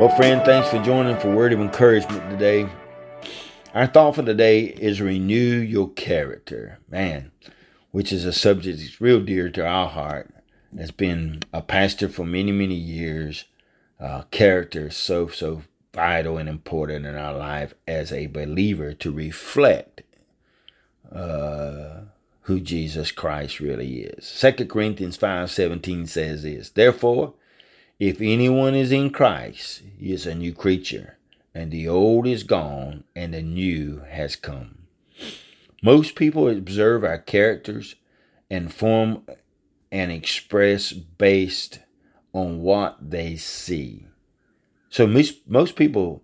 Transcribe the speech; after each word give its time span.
Well, 0.00 0.16
friend, 0.16 0.42
thanks 0.46 0.70
for 0.70 0.82
joining 0.82 1.18
for 1.18 1.30
Word 1.30 1.52
of 1.52 1.60
Encouragement 1.60 2.30
today. 2.30 2.66
Our 3.74 3.86
thought 3.86 4.14
for 4.14 4.22
today 4.22 4.62
is 4.64 4.98
renew 4.98 5.36
your 5.36 5.90
character, 5.90 6.78
man, 6.88 7.32
which 7.90 8.10
is 8.10 8.24
a 8.24 8.32
subject 8.32 8.78
that's 8.78 9.02
real 9.02 9.20
dear 9.20 9.50
to 9.50 9.62
our 9.62 9.90
heart. 9.90 10.34
Has 10.74 10.90
been 10.90 11.40
a 11.52 11.60
pastor 11.60 12.08
for 12.08 12.24
many, 12.24 12.50
many 12.50 12.76
years. 12.76 13.44
Uh, 14.00 14.22
character 14.30 14.86
is 14.86 14.96
so, 14.96 15.28
so 15.28 15.64
vital 15.92 16.38
and 16.38 16.48
important 16.48 17.04
in 17.04 17.14
our 17.14 17.36
life 17.36 17.74
as 17.86 18.10
a 18.10 18.26
believer 18.26 18.94
to 18.94 19.12
reflect 19.12 20.00
uh, 21.14 22.04
who 22.44 22.58
Jesus 22.58 23.12
Christ 23.12 23.60
really 23.60 24.04
is. 24.04 24.26
Second 24.26 24.70
Corinthians 24.70 25.18
5:17 25.18 26.08
says 26.08 26.42
this, 26.44 26.70
Therefore, 26.70 27.34
if 28.00 28.20
anyone 28.20 28.74
is 28.74 28.90
in 28.90 29.10
Christ, 29.10 29.82
he 29.98 30.12
is 30.12 30.26
a 30.26 30.34
new 30.34 30.54
creature, 30.54 31.18
and 31.54 31.70
the 31.70 31.86
old 31.86 32.26
is 32.26 32.42
gone, 32.42 33.04
and 33.14 33.34
the 33.34 33.42
new 33.42 34.00
has 34.08 34.36
come. 34.36 34.86
Most 35.82 36.14
people 36.14 36.48
observe 36.48 37.04
our 37.04 37.18
characters 37.18 37.96
and 38.50 38.72
form 38.72 39.22
and 39.92 40.10
express 40.10 40.92
based 40.92 41.80
on 42.32 42.62
what 42.62 42.96
they 43.00 43.36
see. 43.36 44.06
So 44.88 45.06
most 45.06 45.46
most 45.46 45.76
people, 45.76 46.22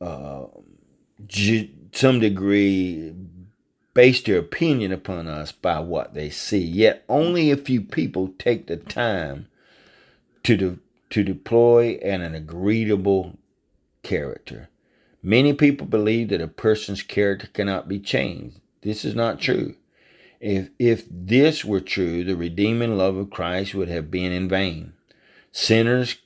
uh, 0.00 0.44
some 1.92 2.20
degree, 2.20 3.14
base 3.94 4.22
their 4.22 4.38
opinion 4.38 4.92
upon 4.92 5.26
us 5.26 5.50
by 5.50 5.80
what 5.80 6.14
they 6.14 6.30
see. 6.30 6.62
Yet 6.62 7.04
only 7.08 7.50
a 7.50 7.56
few 7.56 7.80
people 7.80 8.32
take 8.38 8.66
the 8.66 8.76
time 8.76 9.48
to 10.44 10.56
de- 10.56 10.78
to 11.10 11.22
deploy 11.22 11.98
an, 12.02 12.22
an 12.22 12.34
agreeable 12.34 13.38
character. 14.02 14.68
Many 15.22 15.52
people 15.52 15.86
believe 15.86 16.28
that 16.28 16.40
a 16.40 16.48
person's 16.48 17.02
character 17.02 17.48
cannot 17.48 17.88
be 17.88 17.98
changed. 17.98 18.60
This 18.82 19.04
is 19.04 19.14
not 19.14 19.40
true. 19.40 19.74
If, 20.40 20.70
if 20.78 21.04
this 21.10 21.64
were 21.64 21.80
true, 21.80 22.22
the 22.22 22.36
redeeming 22.36 22.96
love 22.96 23.16
of 23.16 23.30
Christ 23.30 23.74
would 23.74 23.88
have 23.88 24.10
been 24.10 24.32
in 24.32 24.48
vain. 24.48 24.92
Sinners 25.50 26.18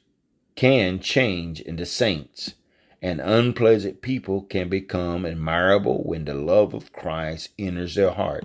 can 0.57 0.99
change 0.99 1.61
into 1.61 1.87
saints, 1.87 2.55
and 3.01 3.21
unpleasant 3.21 4.03
people 4.03 4.43
can 4.43 4.69
become 4.69 5.25
admirable 5.25 6.03
when 6.03 6.25
the 6.25 6.35
love 6.35 6.75
of 6.75 6.93
Christ 6.93 7.51
enters 7.59 7.95
their 7.95 8.11
heart. 8.11 8.45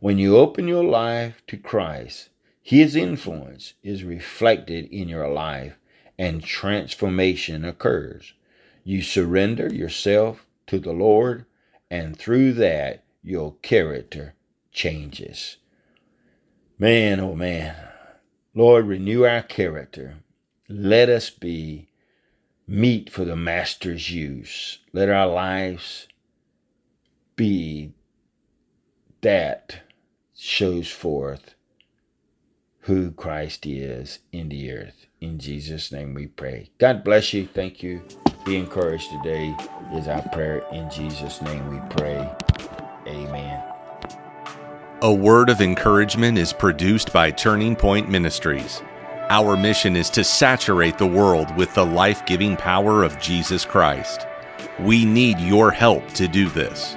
When 0.00 0.18
you 0.18 0.36
open 0.36 0.68
your 0.68 0.84
life 0.84 1.42
to 1.48 1.56
Christ, 1.56 2.30
his 2.66 2.96
influence 2.96 3.74
is 3.82 4.04
reflected 4.04 4.86
in 4.86 5.06
your 5.06 5.28
life 5.28 5.78
and 6.18 6.42
transformation 6.42 7.62
occurs. 7.62 8.32
You 8.84 9.02
surrender 9.02 9.70
yourself 9.70 10.46
to 10.68 10.78
the 10.78 10.94
Lord, 10.94 11.44
and 11.90 12.18
through 12.18 12.54
that, 12.54 13.04
your 13.22 13.56
character 13.60 14.32
changes. 14.72 15.58
Man, 16.78 17.20
oh 17.20 17.34
man, 17.34 17.76
Lord, 18.54 18.86
renew 18.86 19.24
our 19.24 19.42
character. 19.42 20.14
Let 20.66 21.10
us 21.10 21.28
be 21.28 21.88
meet 22.66 23.10
for 23.10 23.26
the 23.26 23.36
Master's 23.36 24.10
use. 24.10 24.78
Let 24.94 25.10
our 25.10 25.26
lives 25.26 26.08
be 27.36 27.92
that 29.20 29.82
shows 30.34 30.90
forth 30.90 31.54
who 32.84 33.10
Christ 33.12 33.64
is 33.64 34.18
in 34.30 34.50
the 34.50 34.70
earth. 34.70 35.06
In 35.20 35.38
Jesus' 35.38 35.90
name 35.90 36.12
we 36.12 36.26
pray. 36.26 36.70
God 36.76 37.02
bless 37.02 37.32
you. 37.32 37.46
Thank 37.46 37.82
you. 37.82 38.02
Be 38.44 38.58
encouraged 38.58 39.10
today 39.10 39.56
is 39.94 40.06
our 40.06 40.20
prayer. 40.28 40.62
In 40.70 40.90
Jesus' 40.90 41.40
name 41.40 41.66
we 41.70 41.80
pray. 41.96 42.30
Amen. 43.06 43.62
A 45.00 45.12
word 45.12 45.48
of 45.48 45.62
encouragement 45.62 46.36
is 46.36 46.52
produced 46.52 47.10
by 47.10 47.30
Turning 47.30 47.74
Point 47.74 48.10
Ministries. 48.10 48.82
Our 49.30 49.56
mission 49.56 49.96
is 49.96 50.10
to 50.10 50.22
saturate 50.22 50.98
the 50.98 51.06
world 51.06 51.56
with 51.56 51.72
the 51.74 51.86
life 51.86 52.26
giving 52.26 52.54
power 52.54 53.02
of 53.02 53.18
Jesus 53.18 53.64
Christ. 53.64 54.26
We 54.80 55.06
need 55.06 55.38
your 55.38 55.70
help 55.70 56.06
to 56.14 56.28
do 56.28 56.50
this. 56.50 56.96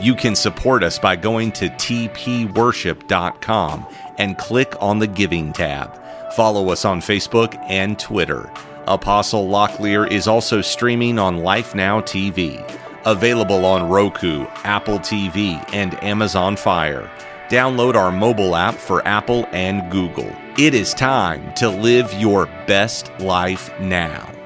You 0.00 0.14
can 0.14 0.36
support 0.36 0.84
us 0.84 0.98
by 0.98 1.16
going 1.16 1.52
to 1.52 1.68
tpworship.com 1.68 3.86
and 4.18 4.36
click 4.38 4.74
on 4.80 4.98
the 4.98 5.06
Giving 5.06 5.52
tab. 5.52 6.00
Follow 6.34 6.70
us 6.70 6.84
on 6.84 7.00
Facebook 7.00 7.56
and 7.68 7.96
Twitter. 7.98 8.50
Apostle 8.86 9.48
Locklear 9.48 10.06
is 10.10 10.28
also 10.28 10.60
streaming 10.60 11.18
on 11.18 11.38
Life 11.38 11.74
Now 11.74 12.00
TV, 12.00 12.62
available 13.04 13.64
on 13.64 13.88
Roku, 13.88 14.46
Apple 14.64 15.00
TV, 15.00 15.64
and 15.72 16.00
Amazon 16.02 16.56
Fire. 16.56 17.10
Download 17.48 17.94
our 17.94 18.12
mobile 18.12 18.54
app 18.54 18.76
for 18.76 19.06
Apple 19.06 19.46
and 19.52 19.90
Google. 19.90 20.30
It 20.58 20.74
is 20.74 20.92
time 20.94 21.52
to 21.54 21.68
live 21.68 22.12
your 22.14 22.46
best 22.66 23.10
life 23.20 23.70
now. 23.80 24.37